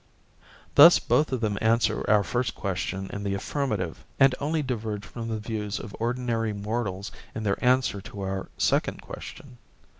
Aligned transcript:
Thus 0.73 0.97
both 0.97 1.31
of 1.31 1.41
them 1.41 1.59
answer 1.61 2.03
our 2.09 2.23
first 2.23 2.55
question 2.55 3.07
in 3.13 3.21
the 3.23 3.35
affirmative, 3.35 4.03
and 4.19 4.33
only 4.39 4.63
diverge 4.63 5.05
from 5.05 5.27
the 5.27 5.37
views 5.37 5.79
of 5.79 5.95
ordinary 5.99 6.53
mortals 6.53 7.11
in 7.35 7.43
their 7.43 7.63
answer 7.63 8.01
to 8.01 8.21
our 8.21 8.49
second 8.57 9.03
question. 9.03 9.59